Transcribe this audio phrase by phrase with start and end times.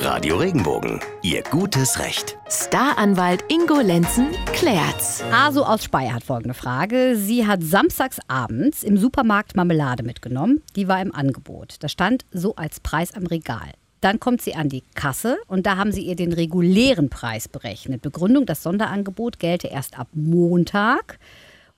[0.00, 2.38] Radio Regenbogen, Ihr gutes Recht.
[2.48, 5.24] Staranwalt Ingo Lenzen klärt's.
[5.32, 7.16] Aso aus Speyer hat folgende Frage.
[7.16, 10.62] Sie hat samstags abends im Supermarkt Marmelade mitgenommen.
[10.76, 11.76] Die war im Angebot.
[11.80, 13.72] Da stand so als Preis am Regal.
[14.00, 18.00] Dann kommt sie an die Kasse und da haben sie ihr den regulären Preis berechnet.
[18.00, 21.18] Begründung, das Sonderangebot gelte erst ab Montag.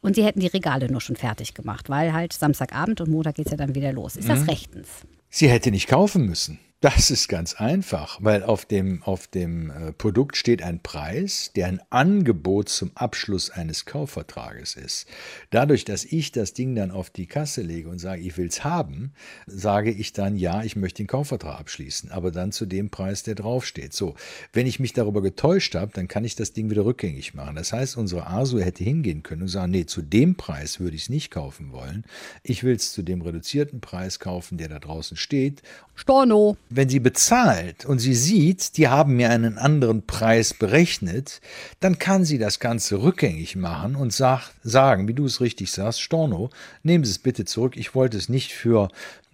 [0.02, 3.46] Und sie hätten die Regale nur schon fertig gemacht, weil halt Samstagabend und Montag geht
[3.46, 4.16] es ja dann wieder los.
[4.16, 4.88] Ist das rechtens?
[5.30, 6.58] Sie hätte nicht kaufen müssen.
[6.82, 11.66] Das ist ganz einfach, weil auf dem, auf dem äh, Produkt steht ein Preis, der
[11.66, 15.06] ein Angebot zum Abschluss eines Kaufvertrages ist.
[15.50, 18.64] Dadurch, dass ich das Ding dann auf die Kasse lege und sage, ich will es
[18.64, 19.12] haben,
[19.46, 23.34] sage ich dann, ja, ich möchte den Kaufvertrag abschließen, aber dann zu dem Preis, der
[23.34, 23.92] draufsteht.
[23.92, 24.14] So,
[24.54, 27.56] wenn ich mich darüber getäuscht habe, dann kann ich das Ding wieder rückgängig machen.
[27.56, 31.02] Das heißt, unsere ASU hätte hingehen können und sagen, nee, zu dem Preis würde ich
[31.02, 32.06] es nicht kaufen wollen.
[32.42, 35.60] Ich will es zu dem reduzierten Preis kaufen, der da draußen steht.
[35.94, 36.56] Storno.
[36.72, 41.40] Wenn sie bezahlt und sie sieht, die haben mir einen anderen Preis berechnet,
[41.80, 46.00] dann kann sie das Ganze rückgängig machen und sag, sagen, wie du es richtig sagst,
[46.00, 46.50] Storno,
[46.84, 47.76] nehmen Sie es bitte zurück.
[47.76, 48.88] Ich wollte es nicht für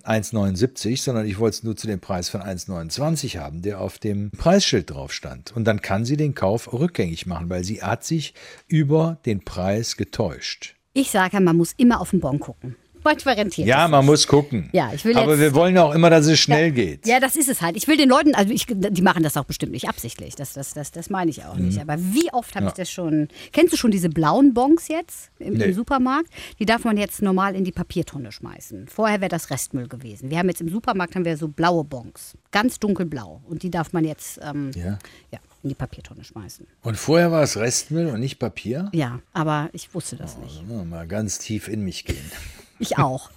[0.06, 4.30] 1,79, sondern ich wollte es nur zu dem Preis von 1,29 haben, der auf dem
[4.30, 5.55] Preisschild drauf stand.
[5.55, 8.32] Und dann kann sie den Kauf rückgängig machen, weil sie hat sich
[8.66, 10.75] über den Preis getäuscht.
[10.94, 12.77] Ich sage man muss immer auf den Bon gucken.
[13.06, 14.68] Manchmal rentiert Ja, man muss gucken.
[14.72, 17.06] Ja, ich will Aber wir wollen ja auch immer, dass es schnell geht.
[17.06, 17.76] Ja, das ist es halt.
[17.76, 20.34] Ich will den Leuten, also ich, die machen das auch bestimmt nicht absichtlich.
[20.34, 21.66] Das, das, das, das meine ich auch Mhm.
[21.66, 21.80] nicht.
[21.80, 23.28] Aber wie oft habe ich das schon.
[23.52, 25.66] Kennst du schon diese blauen Bons jetzt im, Nee.
[25.66, 26.28] im Supermarkt?
[26.58, 28.88] Die darf man jetzt normal in die Papiertonne schmeißen.
[28.88, 30.28] Vorher wäre das Restmüll gewesen.
[30.30, 32.34] Wir haben jetzt im Supermarkt haben wir so blaue Bons.
[32.50, 33.41] Ganz dunkelblau.
[33.48, 34.98] Und die darf man jetzt ähm, Ja.
[35.30, 36.66] ja, in die Papiertonne schmeißen.
[36.82, 38.88] Und vorher war es Restmüll und nicht Papier?
[38.92, 40.62] Ja, aber ich wusste das nicht.
[40.68, 42.30] Ja, mal ganz tief in mich gehen.
[42.78, 43.30] Ich auch.